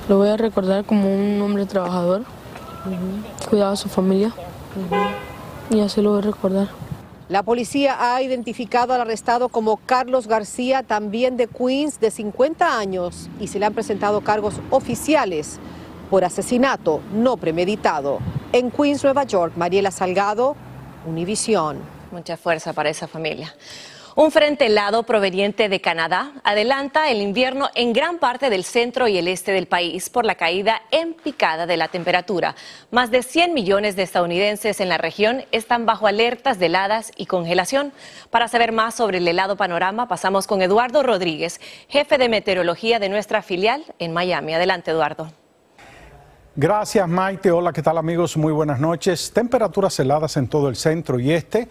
Lo 0.08 0.18
voy 0.18 0.28
a 0.28 0.36
recordar 0.36 0.84
como 0.84 1.14
un 1.14 1.40
hombre 1.40 1.64
trabajador, 1.64 2.24
cuidaba 3.48 3.72
a 3.72 3.76
su 3.76 3.88
familia 3.88 4.32
y 5.70 5.80
así 5.80 6.02
lo 6.02 6.10
voy 6.10 6.18
a 6.18 6.22
recordar. 6.22 6.68
La 7.28 7.42
policía 7.42 8.14
ha 8.14 8.22
identificado 8.22 8.94
al 8.94 9.02
arrestado 9.02 9.50
como 9.50 9.76
Carlos 9.76 10.26
García, 10.26 10.82
también 10.82 11.36
de 11.36 11.46
Queens, 11.46 12.00
de 12.00 12.10
50 12.10 12.78
años, 12.78 13.28
y 13.38 13.48
se 13.48 13.58
le 13.58 13.66
han 13.66 13.74
presentado 13.74 14.22
cargos 14.22 14.54
oficiales 14.70 15.60
por 16.08 16.24
asesinato 16.24 17.02
no 17.12 17.36
premeditado. 17.36 18.20
En 18.52 18.70
Queens, 18.70 19.04
Nueva 19.04 19.24
York, 19.24 19.52
Mariela 19.56 19.90
Salgado, 19.90 20.56
Univisión. 21.06 21.80
Mucha 22.12 22.38
fuerza 22.38 22.72
para 22.72 22.88
esa 22.88 23.06
familia. 23.06 23.54
Un 24.20 24.32
frente 24.32 24.66
helado 24.66 25.04
proveniente 25.04 25.68
de 25.68 25.80
Canadá 25.80 26.32
adelanta 26.42 27.08
el 27.08 27.22
invierno 27.22 27.68
en 27.76 27.92
gran 27.92 28.18
parte 28.18 28.50
del 28.50 28.64
centro 28.64 29.06
y 29.06 29.16
el 29.16 29.28
este 29.28 29.52
del 29.52 29.68
país 29.68 30.10
por 30.10 30.24
la 30.24 30.34
caída 30.34 30.82
en 30.90 31.14
picada 31.14 31.66
de 31.66 31.76
la 31.76 31.86
temperatura. 31.86 32.56
Más 32.90 33.12
de 33.12 33.22
100 33.22 33.54
millones 33.54 33.94
de 33.94 34.02
estadounidenses 34.02 34.80
en 34.80 34.88
la 34.88 34.98
región 34.98 35.44
están 35.52 35.86
bajo 35.86 36.08
alertas 36.08 36.58
de 36.58 36.66
heladas 36.66 37.12
y 37.16 37.26
congelación. 37.26 37.92
Para 38.30 38.48
saber 38.48 38.72
más 38.72 38.96
sobre 38.96 39.18
el 39.18 39.28
helado 39.28 39.56
panorama, 39.56 40.08
pasamos 40.08 40.48
con 40.48 40.62
Eduardo 40.62 41.04
Rodríguez, 41.04 41.60
jefe 41.86 42.18
de 42.18 42.28
meteorología 42.28 42.98
de 42.98 43.10
nuestra 43.10 43.40
filial 43.40 43.84
en 44.00 44.12
Miami. 44.12 44.52
Adelante, 44.52 44.90
Eduardo. 44.90 45.30
Gracias, 46.56 47.06
Maite. 47.06 47.52
Hola, 47.52 47.72
¿qué 47.72 47.82
tal 47.82 47.98
amigos? 47.98 48.36
Muy 48.36 48.52
buenas 48.52 48.80
noches. 48.80 49.32
Temperaturas 49.32 49.96
heladas 50.00 50.36
en 50.36 50.48
todo 50.48 50.68
el 50.68 50.74
centro 50.74 51.20
y 51.20 51.30
este 51.30 51.68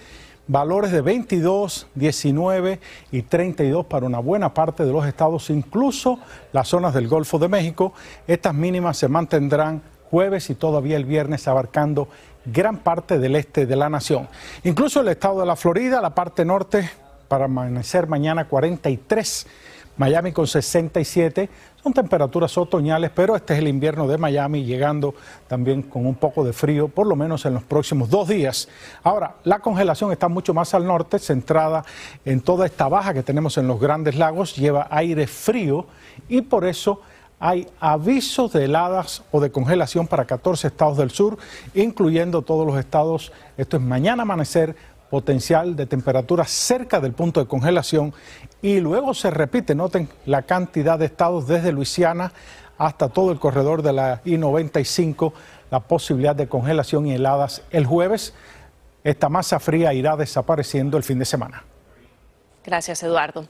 valores 0.47 0.91
de 0.91 1.01
22, 1.01 1.87
19 1.95 2.79
y 3.11 3.21
32 3.23 3.85
para 3.85 4.05
una 4.05 4.19
buena 4.19 4.53
parte 4.53 4.85
de 4.85 4.91
los 4.91 5.05
estados, 5.05 5.49
incluso 5.49 6.19
las 6.53 6.67
zonas 6.67 6.93
del 6.93 7.07
Golfo 7.07 7.39
de 7.39 7.47
México. 7.47 7.93
Estas 8.27 8.53
mínimas 8.53 8.97
se 8.97 9.07
mantendrán 9.07 9.81
jueves 10.09 10.49
y 10.49 10.55
todavía 10.55 10.97
el 10.97 11.05
viernes 11.05 11.47
abarcando 11.47 12.07
gran 12.45 12.77
parte 12.77 13.19
del 13.19 13.35
este 13.35 13.65
de 13.65 13.75
la 13.75 13.89
nación. 13.89 14.27
Incluso 14.63 15.01
el 15.01 15.09
estado 15.09 15.41
de 15.41 15.45
la 15.45 15.55
Florida, 15.55 16.01
la 16.01 16.15
parte 16.15 16.45
norte, 16.45 16.89
para 17.27 17.45
amanecer 17.45 18.07
mañana 18.07 18.47
43 18.47 19.47
Miami 19.97 20.31
con 20.31 20.47
67. 20.47 21.49
Son 21.83 21.93
temperaturas 21.93 22.57
otoñales, 22.57 23.11
pero 23.13 23.35
este 23.35 23.53
es 23.53 23.59
el 23.59 23.67
invierno 23.67 24.07
de 24.07 24.17
Miami, 24.17 24.63
llegando 24.63 25.15
también 25.47 25.81
con 25.81 26.05
un 26.05 26.15
poco 26.15 26.43
de 26.43 26.53
frío, 26.53 26.87
por 26.87 27.07
lo 27.07 27.15
menos 27.15 27.45
en 27.45 27.53
los 27.53 27.63
próximos 27.63 28.09
dos 28.09 28.27
días. 28.27 28.67
Ahora, 29.03 29.35
la 29.43 29.59
congelación 29.59 30.11
está 30.11 30.27
mucho 30.27 30.53
más 30.53 30.73
al 30.73 30.85
norte, 30.85 31.19
centrada 31.19 31.83
en 32.25 32.41
toda 32.41 32.65
esta 32.65 32.87
baja 32.87 33.13
que 33.13 33.23
tenemos 33.23 33.57
en 33.57 33.67
los 33.67 33.79
grandes 33.79 34.15
lagos, 34.15 34.55
lleva 34.55 34.87
aire 34.91 35.27
frío 35.27 35.85
y 36.29 36.41
por 36.41 36.65
eso 36.65 37.01
hay 37.39 37.67
avisos 37.79 38.53
de 38.53 38.65
heladas 38.65 39.23
o 39.31 39.39
de 39.39 39.51
congelación 39.51 40.07
para 40.07 40.25
14 40.25 40.67
estados 40.67 40.97
del 40.97 41.11
sur, 41.11 41.37
incluyendo 41.75 42.41
todos 42.41 42.65
los 42.65 42.79
estados. 42.79 43.31
Esto 43.57 43.77
es 43.77 43.83
mañana 43.83 44.23
amanecer, 44.23 44.75
potencial 45.09 45.75
de 45.75 45.85
temperatura 45.85 46.45
cerca 46.45 46.99
del 46.99 47.13
punto 47.13 47.39
de 47.39 47.47
congelación 47.47 48.13
y 48.61 48.79
luego 48.79 49.13
se 49.13 49.29
repite, 49.29 49.75
noten 49.75 50.09
la 50.25 50.43
cantidad 50.43 50.99
de 50.99 51.05
estados 51.05 51.47
desde 51.47 51.71
Luisiana 51.71 52.31
hasta 52.77 53.09
todo 53.09 53.31
el 53.31 53.39
corredor 53.39 53.81
de 53.81 53.93
la 53.93 54.21
I-95, 54.25 55.33
la 55.71 55.79
posibilidad 55.79 56.35
de 56.35 56.47
congelación 56.47 57.07
y 57.07 57.13
heladas 57.13 57.63
el 57.71 57.85
jueves. 57.85 58.33
Esta 59.03 59.29
masa 59.29 59.59
fría 59.59 59.93
irá 59.93 60.15
desapareciendo 60.15 60.97
el 60.97 61.03
fin 61.03 61.19
de 61.19 61.25
semana. 61.25 61.63
Gracias, 62.67 63.01
Eduardo. 63.01 63.47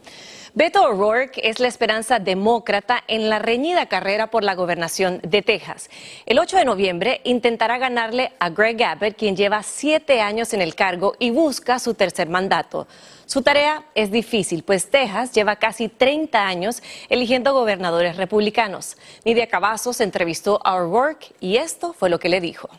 Beto 0.53 0.83
O'Rourke 0.83 1.41
es 1.43 1.59
la 1.59 1.67
esperanza 1.67 2.19
demócrata 2.19 3.03
en 3.07 3.31
la 3.31 3.39
reñida 3.39 3.87
carrera 3.87 4.27
por 4.27 4.43
la 4.43 4.53
gobernación 4.53 5.19
de 5.23 5.41
Texas. 5.41 5.89
El 6.27 6.37
8 6.37 6.57
de 6.57 6.65
noviembre 6.65 7.21
intentará 7.23 7.79
ganarle 7.79 8.33
a 8.37 8.51
Greg 8.51 8.83
Abbott, 8.83 9.15
quien 9.17 9.35
lleva 9.35 9.63
siete 9.63 10.21
años 10.21 10.53
en 10.53 10.61
el 10.61 10.75
cargo 10.75 11.15
y 11.17 11.31
busca 11.31 11.79
su 11.79 11.95
tercer 11.95 12.29
mandato. 12.29 12.87
Su 13.25 13.41
tarea 13.41 13.85
es 13.95 14.11
difícil, 14.11 14.61
pues 14.61 14.91
Texas 14.91 15.31
lleva 15.31 15.55
casi 15.55 15.89
30 15.89 16.45
años 16.45 16.83
eligiendo 17.09 17.53
gobernadores 17.53 18.17
republicanos. 18.17 18.97
Nidia 19.25 19.47
Cavazos 19.47 19.99
entrevistó 19.99 20.61
a 20.63 20.75
O'Rourke 20.75 21.33
y 21.39 21.57
esto 21.57 21.91
fue 21.93 22.11
lo 22.11 22.19
que 22.19 22.29
le 22.29 22.39
dijo. 22.39 22.69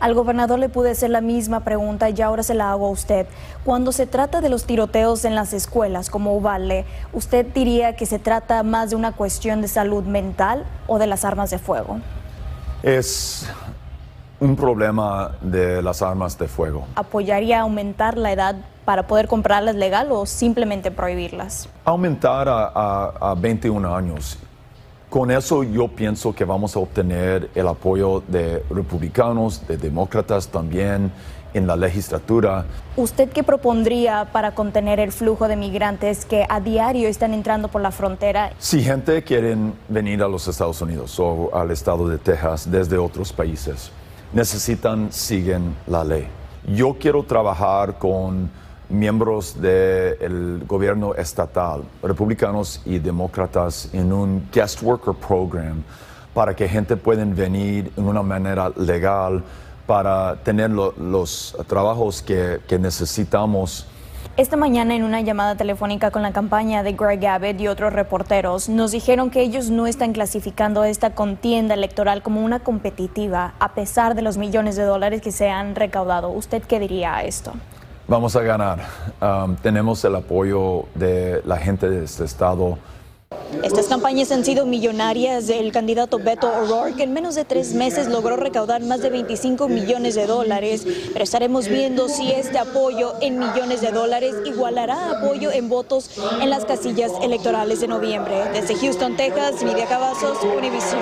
Al 0.00 0.14
gobernador 0.14 0.60
le 0.60 0.68
pude 0.68 0.92
hacer 0.92 1.10
la 1.10 1.20
misma 1.20 1.60
pregunta 1.60 2.08
y 2.10 2.20
ahora 2.22 2.44
se 2.44 2.54
la 2.54 2.70
hago 2.70 2.86
a 2.86 2.90
usted. 2.90 3.26
Cuando 3.64 3.90
se 3.90 4.06
trata 4.06 4.40
de 4.40 4.48
los 4.48 4.64
tiroteos 4.64 5.24
en 5.24 5.34
las 5.34 5.52
escuelas 5.52 6.08
como 6.08 6.36
Uvalde, 6.36 6.84
¿usted 7.12 7.46
diría 7.46 7.96
que 7.96 8.06
se 8.06 8.20
trata 8.20 8.62
más 8.62 8.90
de 8.90 8.96
una 8.96 9.12
cuestión 9.12 9.60
de 9.60 9.66
salud 9.66 10.04
mental 10.04 10.64
o 10.86 10.98
de 10.98 11.08
las 11.08 11.24
armas 11.24 11.50
de 11.50 11.58
fuego? 11.58 11.98
Es 12.82 13.48
un 14.38 14.54
problema 14.54 15.32
de 15.40 15.82
las 15.82 16.00
armas 16.00 16.38
de 16.38 16.46
fuego. 16.46 16.86
¿Apoyaría 16.94 17.60
aumentar 17.60 18.16
la 18.16 18.30
edad 18.30 18.54
para 18.84 19.08
poder 19.08 19.26
comprarlas 19.26 19.74
legal 19.74 20.12
o 20.12 20.26
simplemente 20.26 20.92
prohibirlas? 20.92 21.68
Aumentar 21.84 22.48
a, 22.48 22.70
a, 22.72 23.30
a 23.32 23.34
21 23.34 23.94
años 23.94 24.38
con 25.08 25.30
eso 25.30 25.62
yo 25.62 25.88
pienso 25.88 26.34
que 26.34 26.44
vamos 26.44 26.76
a 26.76 26.80
obtener 26.80 27.50
el 27.54 27.66
apoyo 27.66 28.22
de 28.28 28.62
republicanos, 28.70 29.66
de 29.66 29.76
demócratas 29.76 30.48
también 30.48 31.10
en 31.54 31.66
la 31.66 31.76
legislatura. 31.76 32.66
¿Usted 32.96 33.30
qué 33.30 33.42
propondría 33.42 34.28
para 34.32 34.54
contener 34.54 35.00
el 35.00 35.12
flujo 35.12 35.48
de 35.48 35.56
migrantes 35.56 36.26
que 36.26 36.44
a 36.48 36.60
diario 36.60 37.08
están 37.08 37.32
entrando 37.32 37.68
por 37.68 37.80
la 37.80 37.90
frontera? 37.90 38.52
Si 38.58 38.82
gente 38.82 39.22
quiere 39.22 39.56
venir 39.88 40.22
a 40.22 40.28
los 40.28 40.46
Estados 40.46 40.80
Unidos 40.82 41.18
o 41.18 41.50
al 41.54 41.70
estado 41.70 42.06
de 42.06 42.18
Texas 42.18 42.70
desde 42.70 42.98
otros 42.98 43.32
países, 43.32 43.90
necesitan, 44.32 45.10
siguen 45.10 45.74
la 45.86 46.04
ley. 46.04 46.26
Yo 46.66 46.96
quiero 47.00 47.22
trabajar 47.22 47.98
con 47.98 48.50
miembros 48.88 49.60
del 49.60 50.64
gobierno 50.66 51.14
estatal, 51.14 51.82
republicanos 52.02 52.80
y 52.84 52.98
demócratas, 52.98 53.90
en 53.92 54.12
un 54.12 54.48
guest 54.52 54.82
worker 54.82 55.14
program 55.14 55.82
para 56.34 56.54
que 56.54 56.68
gente 56.68 56.96
pueda 56.96 57.24
venir 57.24 57.92
en 57.96 58.04
una 58.04 58.22
manera 58.22 58.70
legal 58.76 59.42
para 59.86 60.36
tener 60.36 60.70
los 60.70 61.56
trabajos 61.66 62.22
que, 62.22 62.60
que 62.68 62.78
necesitamos 62.78 63.86
esta 64.38 64.56
mañana 64.56 64.94
en 64.94 65.02
una 65.02 65.20
llamada 65.20 65.56
telefónica 65.56 66.12
con 66.12 66.22
la 66.22 66.30
campaña 66.30 66.84
de 66.84 66.92
Greg 66.92 67.26
Abbott 67.26 67.60
y 67.60 67.66
otros 67.66 67.92
reporteros 67.92 68.68
nos 68.68 68.92
dijeron 68.92 69.30
que 69.30 69.40
ellos 69.40 69.68
no 69.68 69.88
están 69.88 70.12
clasificando 70.12 70.84
esta 70.84 71.10
contienda 71.10 71.74
electoral 71.74 72.22
como 72.22 72.44
una 72.44 72.60
competitiva 72.60 73.54
a 73.58 73.74
pesar 73.74 74.14
de 74.14 74.22
los 74.22 74.38
millones 74.38 74.76
de 74.76 74.84
dólares 74.84 75.22
que 75.22 75.32
se 75.32 75.50
han 75.50 75.74
recaudado. 75.74 76.30
¿Usted 76.30 76.62
qué 76.62 76.78
diría 76.78 77.16
a 77.16 77.24
esto? 77.24 77.54
Vamos 78.08 78.34
a 78.34 78.40
ganar. 78.42 78.80
Um, 79.20 79.54
tenemos 79.56 80.02
el 80.04 80.16
apoyo 80.16 80.86
de 80.94 81.42
la 81.44 81.58
gente 81.58 81.88
de 81.88 82.04
este 82.04 82.24
estado 82.24 82.78
estas 83.62 83.86
campañas 83.86 84.30
han 84.30 84.44
sido 84.44 84.66
millonarias. 84.66 85.48
El 85.48 85.72
candidato 85.72 86.18
Beto 86.18 86.48
O'Rourke 86.48 87.02
en 87.02 87.12
menos 87.12 87.34
de 87.34 87.44
tres 87.44 87.74
meses 87.74 88.08
logró 88.08 88.36
recaudar 88.36 88.82
más 88.82 89.00
de 89.00 89.10
25 89.10 89.68
millones 89.68 90.14
de 90.14 90.26
dólares, 90.26 90.86
pero 91.12 91.24
estaremos 91.24 91.68
viendo 91.68 92.08
si 92.08 92.30
este 92.30 92.58
apoyo 92.58 93.14
en 93.20 93.38
millones 93.38 93.80
de 93.80 93.90
dólares 93.90 94.34
igualará 94.44 95.18
apoyo 95.18 95.50
en 95.50 95.68
votos 95.68 96.10
en 96.40 96.50
las 96.50 96.64
casillas 96.64 97.12
electorales 97.22 97.80
de 97.80 97.88
noviembre. 97.88 98.34
Desde 98.52 98.74
Houston, 98.76 99.16
Texas, 99.16 99.62
Nidia 99.62 99.86
Cavazos, 99.86 100.42
Univision. 100.42 101.00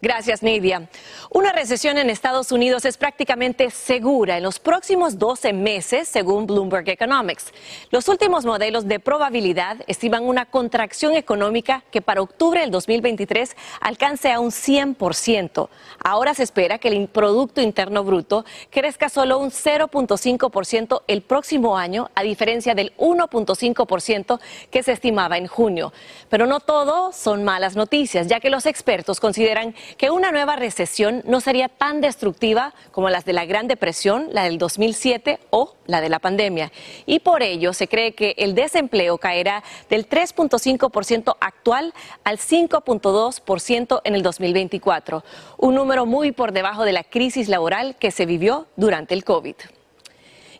Gracias, 0.00 0.42
Nidia. 0.42 0.88
Una 1.34 1.50
recesión 1.50 1.96
en 1.96 2.10
Estados 2.10 2.52
Unidos 2.52 2.84
es 2.84 2.98
prácticamente 2.98 3.70
segura 3.70 4.36
en 4.36 4.42
los 4.42 4.58
próximos 4.58 5.18
12 5.18 5.54
meses, 5.54 6.06
según 6.06 6.46
Bloomberg 6.46 6.86
Economics. 6.90 7.54
Los 7.90 8.06
últimos 8.08 8.44
modelos 8.44 8.86
de 8.86 9.00
probabilidad 9.00 9.78
estiman 9.86 10.24
una 10.24 10.44
contracción 10.44 11.14
económica 11.14 11.84
que 11.90 12.02
para 12.02 12.20
octubre 12.20 12.60
del 12.60 12.70
2023 12.70 13.56
alcance 13.80 14.30
a 14.30 14.40
un 14.40 14.50
100%. 14.50 15.70
Ahora 16.04 16.34
se 16.34 16.42
espera 16.42 16.76
que 16.76 16.88
el 16.88 17.08
Producto 17.08 17.62
Interno 17.62 18.04
Bruto 18.04 18.44
crezca 18.68 19.08
solo 19.08 19.38
un 19.38 19.50
0.5% 19.50 21.02
el 21.06 21.22
próximo 21.22 21.78
año, 21.78 22.10
a 22.14 22.24
diferencia 22.24 22.74
del 22.74 22.94
1.5% 22.98 24.38
que 24.70 24.82
se 24.82 24.92
estimaba 24.92 25.38
en 25.38 25.46
junio. 25.46 25.94
Pero 26.28 26.46
no 26.46 26.60
todo 26.60 27.10
son 27.14 27.42
malas 27.42 27.74
noticias, 27.74 28.26
ya 28.26 28.38
que 28.38 28.50
los 28.50 28.66
expertos 28.66 29.18
consideran 29.18 29.74
que 29.96 30.10
una 30.10 30.30
nueva 30.30 30.56
recesión 30.56 31.21
no 31.24 31.40
sería 31.40 31.68
tan 31.68 32.00
destructiva 32.00 32.74
como 32.90 33.10
las 33.10 33.24
de 33.24 33.32
la 33.32 33.44
Gran 33.44 33.68
Depresión, 33.68 34.28
la 34.32 34.44
del 34.44 34.58
2007 34.58 35.38
o 35.50 35.74
la 35.86 36.00
de 36.00 36.08
la 36.08 36.18
pandemia. 36.18 36.72
Y 37.06 37.20
por 37.20 37.42
ello 37.42 37.72
se 37.72 37.88
cree 37.88 38.14
que 38.14 38.34
el 38.38 38.54
desempleo 38.54 39.18
caerá 39.18 39.62
del 39.88 40.08
3.5% 40.08 41.36
actual 41.40 41.92
al 42.24 42.38
5.2% 42.38 44.00
en 44.04 44.14
el 44.14 44.22
2024, 44.22 45.24
un 45.58 45.74
número 45.74 46.06
muy 46.06 46.32
por 46.32 46.52
debajo 46.52 46.84
de 46.84 46.92
la 46.92 47.04
crisis 47.04 47.48
laboral 47.48 47.96
que 47.96 48.10
se 48.10 48.26
vivió 48.26 48.66
durante 48.76 49.14
el 49.14 49.24
COVID. 49.24 49.56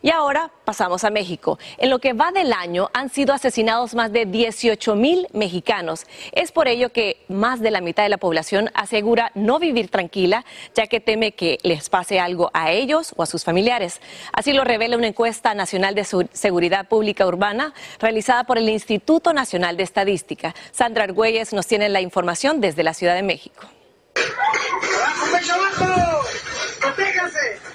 Y 0.02 0.10
ahora 0.10 0.50
pasamos 0.64 1.04
a 1.04 1.10
México. 1.10 1.60
En 1.78 1.88
lo 1.88 2.00
que 2.00 2.12
va 2.12 2.32
del 2.32 2.52
año 2.52 2.90
han 2.92 3.08
sido 3.08 3.32
asesinados 3.32 3.94
más 3.94 4.12
de 4.12 4.26
18 4.26 4.96
mil 4.96 5.28
mexicanos. 5.32 6.06
Es 6.32 6.50
por 6.50 6.66
ello 6.66 6.92
que 6.92 7.24
más 7.28 7.60
de 7.60 7.70
la 7.70 7.80
mitad 7.80 8.02
de 8.02 8.08
la 8.08 8.18
población 8.18 8.68
asegura 8.74 9.30
no 9.36 9.60
vivir 9.60 9.88
tranquila, 9.90 10.44
ya 10.74 10.88
que 10.88 10.98
teme 10.98 11.32
que 11.32 11.58
les 11.62 11.88
pase 11.88 12.18
algo 12.18 12.50
a 12.52 12.72
ellos 12.72 13.14
o 13.16 13.22
a 13.22 13.26
sus 13.26 13.44
familiares. 13.44 14.00
Así 14.32 14.52
lo 14.52 14.64
revela 14.64 14.96
una 14.96 15.06
encuesta 15.06 15.54
nacional 15.54 15.94
de 15.94 16.04
seguridad 16.32 16.88
pública 16.88 17.24
urbana 17.24 17.72
realizada 18.00 18.42
por 18.42 18.58
el 18.58 18.68
Instituto 18.68 19.32
Nacional 19.32 19.76
de 19.76 19.84
Estadística. 19.84 20.54
Sandra 20.72 21.04
Argüelles 21.04 21.52
nos 21.52 21.68
tiene 21.68 21.88
la 21.88 22.00
información 22.00 22.60
desde 22.60 22.82
la 22.82 22.94
Ciudad 22.94 23.14
de 23.14 23.22
México. 23.22 23.68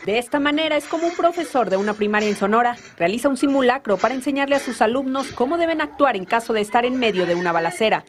De 0.07 0.19
esta 0.19 0.39
manera 0.39 0.77
es 0.77 0.85
como 0.85 1.05
un 1.05 1.15
profesor 1.17 1.69
de 1.69 1.75
una 1.75 1.93
primaria 1.93 2.29
en 2.29 2.37
Sonora 2.37 2.77
realiza 2.97 3.27
un 3.27 3.35
simulacro 3.35 3.97
para 3.97 4.13
enseñarle 4.13 4.55
a 4.55 4.59
sus 4.59 4.81
alumnos 4.81 5.33
cómo 5.33 5.57
deben 5.57 5.81
actuar 5.81 6.15
en 6.15 6.23
caso 6.23 6.53
de 6.53 6.61
estar 6.61 6.85
en 6.85 6.97
medio 6.97 7.25
de 7.25 7.35
una 7.35 7.51
balacera. 7.51 8.05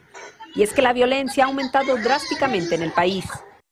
Y 0.54 0.62
es 0.62 0.72
que 0.72 0.80
la 0.80 0.92
violencia 0.92 1.42
ha 1.42 1.48
aumentado 1.48 1.96
drásticamente 1.96 2.76
en 2.76 2.82
el 2.82 2.92
país. 2.92 3.24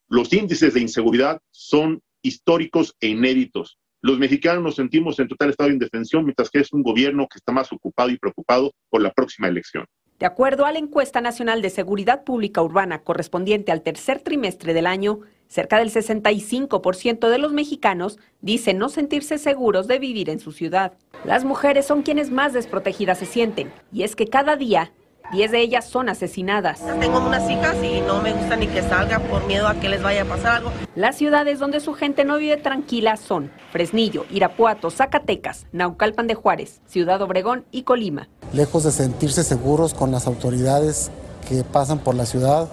Los 0.09 0.33
índices 0.33 0.75
de 0.75 0.81
inseguridad 0.81 1.41
son 1.53 2.03
históricos 2.21 2.97
e 2.99 3.07
inéditos. 3.07 3.79
Los 4.03 4.19
mexicanos 4.19 4.65
nos 4.65 4.75
sentimos 4.75 5.21
en 5.21 5.29
total 5.29 5.51
estado 5.51 5.69
de 5.69 5.75
indefensión, 5.75 6.25
mientras 6.25 6.51
que 6.51 6.59
es 6.59 6.73
un 6.73 6.83
gobierno 6.83 7.29
que 7.29 7.39
está 7.39 7.53
más 7.53 7.73
ocupado 7.73 8.11
y 8.11 8.19
preocupado 8.19 8.73
por 8.91 9.03
la 9.03 9.13
próxima 9.13 9.47
elección. 9.47 9.85
De 10.19 10.27
acuerdo 10.27 10.67
a 10.67 10.73
la 10.73 10.81
encuesta 10.81 11.21
nacional 11.21 11.63
de 11.63 11.71
seguridad 11.71 12.25
pública 12.25 12.61
urbana 12.61 13.05
correspondiente 13.05 13.71
al 13.71 13.83
tercer 13.83 14.19
trimestre 14.19 14.75
del 14.75 14.89
año, 14.89 15.21
cerca 15.49 15.79
del 15.79 15.91
65% 15.91 17.29
de 17.29 17.39
los 17.39 17.53
mexicanos 17.53 18.19
dicen 18.41 18.79
no 18.79 18.89
sentirse 18.89 19.39
seguros 19.39 19.87
de 19.87 19.99
vivir 19.99 20.31
en 20.31 20.41
su 20.41 20.53
ciudad. 20.53 20.93
Las 21.25 21.45
mujeres 21.45 21.87
son 21.87 22.03
quienes 22.03 22.31
más 22.31 22.53
desprotegidas 22.53 23.19
se 23.19 23.27
sienten, 23.27 23.73
y 23.93 24.03
es 24.03 24.17
que 24.17 24.27
cada 24.27 24.57
día 24.57 24.93
10 25.33 25.51
de 25.51 25.61
ellas 25.61 25.85
son 25.85 26.09
asesinadas. 26.09 26.81
Tengo 27.01 27.19
unas 27.19 27.51
hijas 27.51 27.77
y 27.83 28.01
no 28.01 28.23
me 28.23 28.33
gusta 28.33 28.57
ni 28.57 28.69
que 28.69 28.83
salgan 28.83 29.23
por 29.23 29.45
miedo 29.47 29.67
a 29.67 29.75
que 29.75 29.89
les 29.89 30.03
vaya 30.03 30.23
a 30.23 30.25
pasar 30.25 30.57
algo. 30.57 30.73
Las 30.95 31.17
ciudades 31.17 31.59
donde 31.59 31.81
su 31.81 31.95
gente 31.95 32.25
no 32.25 32.39
vive 32.39 32.57
tranquila 32.57 33.17
son 33.17 33.51
Fresnillo, 33.73 34.25
Irapuato, 34.31 34.91
Zacatecas, 34.91 35.67
Naucalpan 35.73 36.27
de 36.27 36.35
Juárez, 36.35 36.81
Ciudad 36.87 37.21
Obregón 37.23 37.65
y 37.73 37.83
Colima. 37.83 38.29
Lejos 38.53 38.85
de 38.85 38.93
sentirse 38.93 39.43
seguros 39.43 39.95
con 39.95 40.13
las 40.13 40.27
autoridades 40.27 41.11
que 41.49 41.65
pasan 41.65 41.99
por 41.99 42.15
la 42.15 42.27
ciudad, 42.27 42.69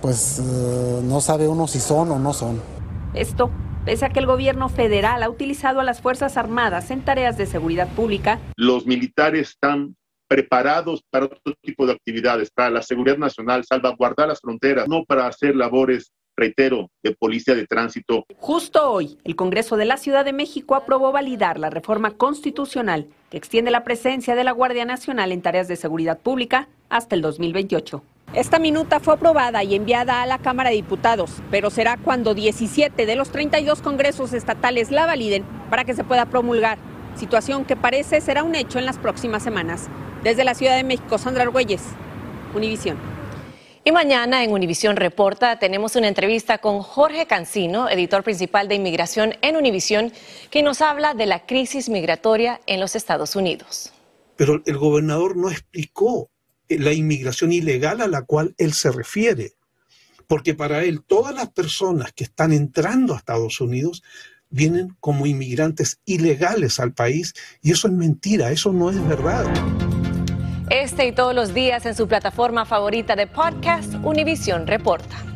pues 0.00 0.38
eh, 0.38 1.00
no 1.02 1.20
sabe 1.20 1.48
uno 1.48 1.66
si 1.66 1.80
son 1.80 2.10
o 2.10 2.18
no 2.18 2.32
son. 2.32 2.60
Esto 3.14 3.50
pese 3.84 4.06
a 4.06 4.10
que 4.10 4.20
el 4.20 4.26
gobierno 4.26 4.68
federal 4.68 5.22
ha 5.22 5.30
utilizado 5.30 5.80
a 5.80 5.84
las 5.84 6.00
Fuerzas 6.00 6.36
Armadas 6.36 6.90
en 6.90 7.02
tareas 7.02 7.38
de 7.38 7.46
seguridad 7.46 7.88
pública. 7.88 8.38
Los 8.56 8.86
militares 8.86 9.50
están 9.50 9.96
preparados 10.28 11.02
para 11.10 11.24
otro 11.24 11.54
tipo 11.62 11.86
de 11.86 11.92
actividades, 11.92 12.50
para 12.50 12.70
la 12.70 12.82
seguridad 12.82 13.16
nacional, 13.16 13.64
salvaguardar 13.64 14.28
las 14.28 14.40
fronteras, 14.40 14.86
no 14.86 15.04
para 15.04 15.26
hacer 15.26 15.56
labores 15.56 16.12
reitero, 16.38 16.88
de 17.02 17.14
policía 17.14 17.54
de 17.54 17.66
tránsito. 17.66 18.24
Justo 18.38 18.90
hoy, 18.90 19.18
el 19.24 19.36
Congreso 19.36 19.76
de 19.76 19.84
la 19.84 19.96
Ciudad 19.96 20.24
de 20.24 20.32
México 20.32 20.76
aprobó 20.76 21.10
validar 21.12 21.58
la 21.58 21.68
reforma 21.68 22.12
constitucional 22.12 23.08
que 23.30 23.36
extiende 23.36 23.70
la 23.70 23.84
presencia 23.84 24.34
de 24.34 24.44
la 24.44 24.52
Guardia 24.52 24.84
Nacional 24.84 25.32
en 25.32 25.42
tareas 25.42 25.68
de 25.68 25.76
seguridad 25.76 26.18
pública 26.18 26.68
hasta 26.88 27.16
el 27.16 27.22
2028. 27.22 28.02
Esta 28.34 28.58
minuta 28.58 29.00
fue 29.00 29.14
aprobada 29.14 29.64
y 29.64 29.74
enviada 29.74 30.20
a 30.20 30.26
la 30.26 30.36
Cámara 30.38 30.68
de 30.68 30.76
Diputados, 30.76 31.30
pero 31.50 31.70
será 31.70 31.96
cuando 31.96 32.34
17 32.34 33.06
de 33.06 33.16
los 33.16 33.30
32 33.30 33.80
congresos 33.80 34.34
estatales 34.34 34.90
la 34.90 35.06
validen 35.06 35.44
para 35.70 35.84
que 35.84 35.94
se 35.94 36.04
pueda 36.04 36.26
promulgar, 36.26 36.76
situación 37.16 37.64
que 37.64 37.74
parece 37.74 38.20
será 38.20 38.42
un 38.42 38.54
hecho 38.54 38.78
en 38.78 38.84
las 38.84 38.98
próximas 38.98 39.42
semanas. 39.42 39.88
Desde 40.22 40.44
la 40.44 40.54
Ciudad 40.54 40.76
de 40.76 40.84
México, 40.84 41.16
Sandra 41.16 41.44
Argüelles, 41.44 41.82
Univisión. 42.54 42.98
Y 43.82 43.92
mañana 43.92 44.44
en 44.44 44.52
Univisión 44.52 44.96
Reporta 44.96 45.58
tenemos 45.58 45.96
una 45.96 46.08
entrevista 46.08 46.58
con 46.58 46.80
Jorge 46.82 47.24
Cancino, 47.24 47.88
editor 47.88 48.24
principal 48.24 48.68
de 48.68 48.74
Inmigración 48.74 49.36
en 49.40 49.56
Univisión, 49.56 50.12
que 50.50 50.62
nos 50.62 50.82
habla 50.82 51.14
de 51.14 51.24
la 51.24 51.46
crisis 51.46 51.88
migratoria 51.88 52.60
en 52.66 52.78
los 52.78 52.94
Estados 52.94 53.36
Unidos. 53.36 53.90
Pero 54.36 54.60
el 54.66 54.76
gobernador 54.76 55.34
no 55.34 55.48
explicó 55.48 56.28
la 56.68 56.92
inmigración 56.92 57.52
ilegal 57.52 58.00
a 58.00 58.08
la 58.08 58.22
cual 58.22 58.54
él 58.58 58.72
se 58.72 58.90
refiere, 58.90 59.52
porque 60.26 60.54
para 60.54 60.84
él 60.84 61.02
todas 61.02 61.34
las 61.34 61.50
personas 61.50 62.12
que 62.12 62.24
están 62.24 62.52
entrando 62.52 63.14
a 63.14 63.18
Estados 63.18 63.60
Unidos 63.60 64.02
vienen 64.50 64.96
como 65.00 65.26
inmigrantes 65.26 66.00
ilegales 66.04 66.80
al 66.80 66.92
país 66.92 67.34
y 67.62 67.72
eso 67.72 67.88
es 67.88 67.94
mentira, 67.94 68.50
eso 68.50 68.72
no 68.72 68.90
es 68.90 69.08
verdad. 69.08 69.46
Este 70.70 71.06
y 71.06 71.12
todos 71.12 71.34
los 71.34 71.54
días 71.54 71.86
en 71.86 71.94
su 71.94 72.06
plataforma 72.06 72.66
favorita 72.66 73.16
de 73.16 73.26
podcast, 73.26 73.94
Univision 74.02 74.66
Reporta. 74.66 75.27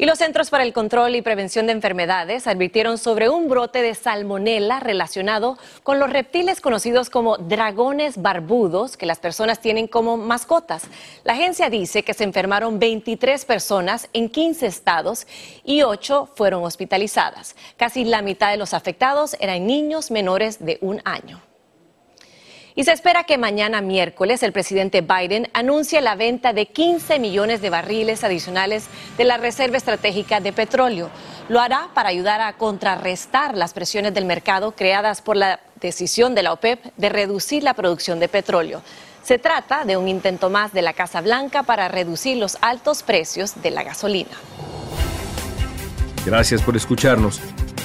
Y 0.00 0.06
los 0.06 0.16
Centros 0.16 0.48
para 0.48 0.64
el 0.64 0.72
Control 0.72 1.14
y 1.14 1.20
Prevención 1.20 1.66
de 1.66 1.72
Enfermedades 1.72 2.46
advirtieron 2.46 2.96
sobre 2.96 3.28
un 3.28 3.50
brote 3.50 3.82
de 3.82 3.94
salmonela 3.94 4.80
relacionado 4.80 5.58
con 5.82 5.98
los 5.98 6.08
reptiles 6.08 6.62
conocidos 6.62 7.10
como 7.10 7.36
dragones 7.36 8.16
barbudos 8.16 8.96
que 8.96 9.04
las 9.04 9.18
personas 9.18 9.60
tienen 9.60 9.86
como 9.86 10.16
mascotas. 10.16 10.84
La 11.22 11.34
agencia 11.34 11.68
dice 11.68 12.02
que 12.02 12.14
se 12.14 12.24
enfermaron 12.24 12.78
23 12.78 13.44
personas 13.44 14.08
en 14.14 14.30
15 14.30 14.68
estados 14.68 15.26
y 15.64 15.82
8 15.82 16.30
fueron 16.34 16.64
hospitalizadas. 16.64 17.54
Casi 17.76 18.06
la 18.06 18.22
mitad 18.22 18.52
de 18.52 18.56
los 18.56 18.72
afectados 18.72 19.36
eran 19.38 19.66
niños 19.66 20.10
menores 20.10 20.64
de 20.64 20.78
un 20.80 21.02
año. 21.04 21.49
Y 22.80 22.84
se 22.84 22.92
espera 22.92 23.24
que 23.24 23.36
mañana 23.36 23.82
miércoles 23.82 24.42
el 24.42 24.52
presidente 24.52 25.02
Biden 25.02 25.50
anuncie 25.52 26.00
la 26.00 26.14
venta 26.14 26.54
de 26.54 26.64
15 26.64 27.18
millones 27.18 27.60
de 27.60 27.68
barriles 27.68 28.24
adicionales 28.24 28.86
de 29.18 29.24
la 29.24 29.36
Reserva 29.36 29.76
Estratégica 29.76 30.40
de 30.40 30.54
Petróleo. 30.54 31.10
Lo 31.50 31.60
hará 31.60 31.90
para 31.92 32.08
ayudar 32.08 32.40
a 32.40 32.54
contrarrestar 32.54 33.54
las 33.54 33.74
presiones 33.74 34.14
del 34.14 34.24
mercado 34.24 34.72
creadas 34.72 35.20
por 35.20 35.36
la 35.36 35.60
decisión 35.78 36.34
de 36.34 36.42
la 36.42 36.54
OPEP 36.54 36.82
de 36.96 37.10
reducir 37.10 37.64
la 37.64 37.74
producción 37.74 38.18
de 38.18 38.28
petróleo. 38.28 38.80
Se 39.22 39.38
trata 39.38 39.84
de 39.84 39.98
un 39.98 40.08
intento 40.08 40.48
más 40.48 40.72
de 40.72 40.80
la 40.80 40.94
Casa 40.94 41.20
Blanca 41.20 41.64
para 41.64 41.86
reducir 41.88 42.38
los 42.38 42.56
altos 42.62 43.02
precios 43.02 43.60
de 43.60 43.72
la 43.72 43.82
gasolina. 43.82 44.30
Gracias 46.24 46.62
por 46.62 46.78
escucharnos. 46.78 47.42